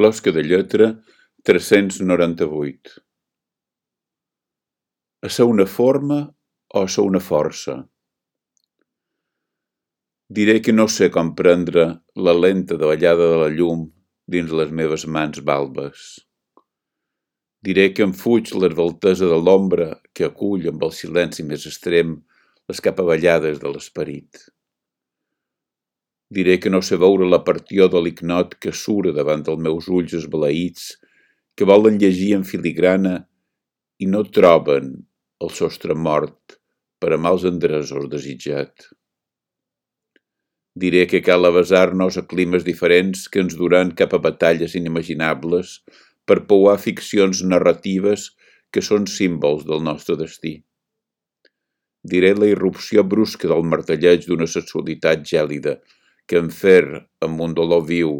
[0.00, 0.86] Closca de lletra
[1.44, 2.88] tres-cents noranta-vuit.
[5.20, 6.16] A ser una forma
[6.72, 7.74] o ser una força?
[10.38, 11.84] Diré que no sé com prendre
[12.28, 13.82] la lenta davallada de la llum
[14.36, 16.06] dins les meves mans balbes.
[17.68, 22.16] Diré que em fuig l'esveltesa de l'ombra que acull amb el silenci més extrem
[22.72, 24.46] les capavallades de l'esperit.
[26.30, 30.14] Diré que no sé veure la partió de l'ignot que sura davant dels meus ulls
[30.18, 30.92] esbalaïts,
[31.56, 33.16] que volen llegir en filigrana
[33.98, 34.92] i no troben
[35.44, 36.56] el sostre mort
[37.02, 38.86] per a mals endreços desitjat.
[40.80, 45.80] Diré que cal avasar-nos a climes diferents que ens duran cap a batalles inimaginables
[46.24, 48.30] per pouar ficcions narratives
[48.70, 50.60] que són símbols del nostre destí.
[52.06, 55.80] Diré la irrupció brusca del martelleig d'una sexualitat gèlida,
[56.30, 58.12] que en fer amb un dolor viu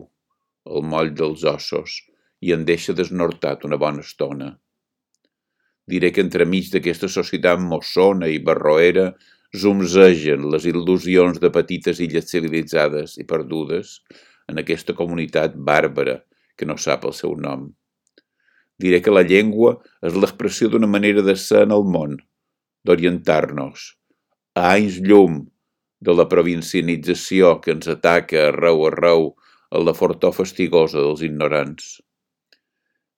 [0.66, 2.00] el moll dels ossos
[2.42, 4.48] i en deixa desnortat una bona estona.
[5.90, 9.12] Diré que entremig d'aquesta societat mossona i barroera
[9.62, 14.00] zumzegen les il·lusions de petites illes civilitzades i perdudes
[14.50, 16.20] en aquesta comunitat bàrbara
[16.58, 17.68] que no sap el seu nom.
[18.80, 22.18] Diré que la llengua és l'expressió d'una manera de ser en el món,
[22.86, 23.90] d'orientar-nos,
[24.58, 25.42] a anys llum
[26.00, 29.26] de la provincianització que ens ataca arreu arreu
[29.70, 31.98] a la fortor fastigosa dels ignorants.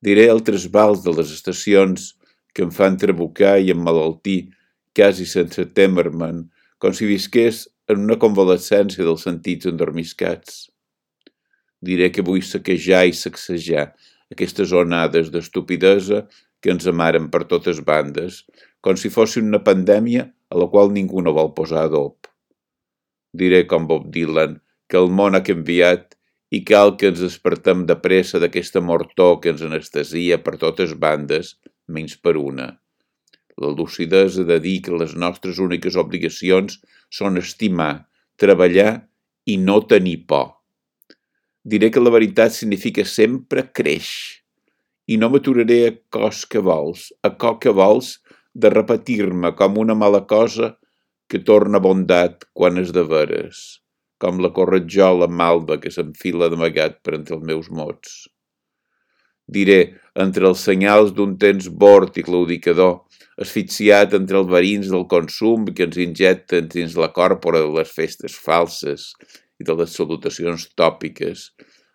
[0.02, 2.10] Diré altres vals de les estacions
[2.52, 4.50] que em fan trabucar i emmalaltir
[4.96, 6.42] quasi sense temer-me'n,
[6.82, 10.66] com si visqués en una convalescència dels sentits endormiscats.
[11.82, 13.92] Diré que vull saquejar i sacsejar
[14.34, 16.26] aquestes onades d'estupidesa
[16.62, 18.42] que ens amaren per totes bandes,
[18.82, 22.31] com si fossin una pandèmia a la qual ningú no vol posar adop.
[23.32, 24.58] Diré com Bob Dylan
[24.92, 26.18] que el món ha canviat
[26.52, 31.54] i cal que ens despertem de pressa d'aquesta mortor que ens anestesia per totes bandes,
[31.88, 32.68] menys per una.
[33.56, 36.76] La lucidesa de dir que les nostres úniques obligacions
[37.08, 38.04] són estimar,
[38.36, 39.06] treballar
[39.48, 40.58] i no tenir por.
[41.64, 44.12] Diré que la veritat significa sempre creix
[45.08, 48.18] i no m'aturaré a cos que vols, a co que vols,
[48.52, 50.74] de repetir-me com una mala cosa
[51.32, 53.60] que torna bondat quan és de veres,
[54.20, 58.26] com la corretjola malva que s'enfila d'amagat per entre els meus mots.
[59.48, 63.00] Diré, entre els senyals d'un temps bord i claudicador,
[63.40, 68.36] asfixiat entre els verins del consum que ens injecten dins la còrpora de les festes
[68.36, 69.08] falses
[69.56, 71.48] i de les salutacions tòpiques,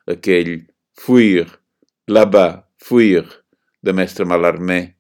[0.10, 0.54] aquell
[0.98, 1.46] fuir,
[2.10, 3.28] là-bas, fuir,
[3.86, 4.97] de mestre Malarmé,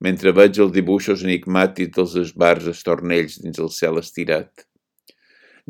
[0.00, 4.64] mentre veig els dibuixos enigmàtics dels esbars estornells dins el cel estirat.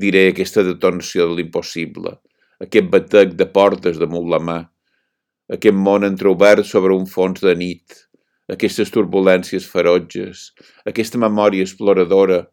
[0.01, 2.15] Diré aquesta detonació de l'impossible,
[2.63, 4.61] aquest batec de portes damunt la mà,
[5.51, 7.97] aquest món entreobert sobre un fons de nit,
[8.55, 10.51] aquestes turbulències ferotges,
[10.87, 12.45] aquesta memòria exploradora,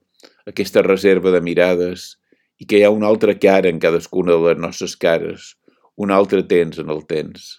[0.50, 2.16] aquesta reserva de mirades,
[2.58, 5.54] i que hi ha una altra cara en cadascuna de les nostres cares,
[5.98, 7.58] un altre temps en el temps.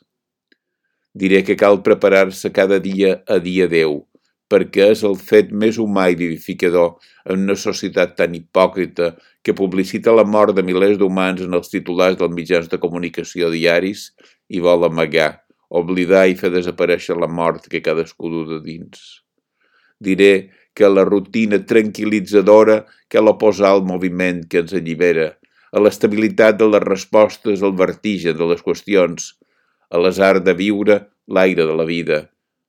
[1.14, 4.07] Diré que cal preparar-se cada dia a dia Déu,
[4.48, 6.96] perquè és el fet més humà i vivificador
[7.28, 9.12] en una societat tan hipòcrita
[9.44, 14.08] que publicita la mort de milers d'humans en els titulars dels mitjans de comunicació diaris
[14.48, 15.30] i vol amagar,
[15.68, 19.20] oblidar i fer desaparèixer la mort que cadascú du de dins.
[20.00, 20.32] Diré
[20.78, 25.32] que la rutina tranquil·litzadora que l'oposar al moviment que ens allibera,
[25.74, 29.34] a l'estabilitat de les respostes al vertigen de les qüestions,
[29.90, 32.22] a l'asar de viure l'aire de la vida,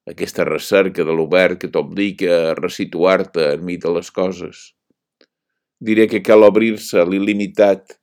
[0.09, 4.61] aquesta recerca de l'obert que t'obliga a resituar-te enmig de les coses.
[5.79, 7.95] Diré que cal obrir-se a l'il·limitat,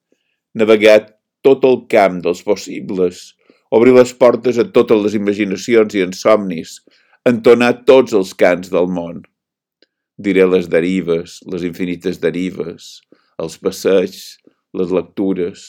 [0.55, 1.01] navegar
[1.45, 3.35] tot el camp dels possibles,
[3.75, 6.79] obrir les portes a totes les imaginacions i ensomnis,
[7.27, 9.25] entonar tots els cants del món.
[10.17, 13.01] Diré les derives, les infinites derives,
[13.43, 14.39] els passeigs,
[14.77, 15.67] les lectures,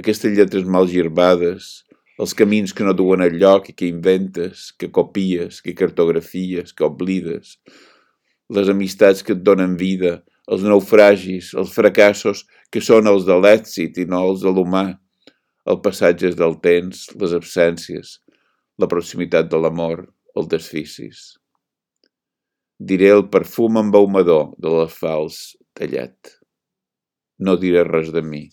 [0.00, 1.84] aquestes lletres mal girbades,
[2.18, 6.86] els camins que no duen al lloc i que inventes, que copies, que cartografies, que
[6.86, 7.58] oblides,
[8.50, 10.18] les amistats que et donen vida,
[10.48, 14.86] els naufragis, els fracassos que són els de l'èxit i no els de l'humà,
[15.68, 18.16] el passatge del temps, les absències,
[18.80, 21.36] la proximitat de l'amor, els desficis.
[22.78, 26.38] Diré el perfum embaumador de l'asfals tallat.
[27.38, 28.46] No diré res de mi.